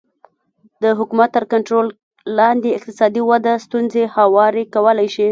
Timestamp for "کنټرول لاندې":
1.53-2.69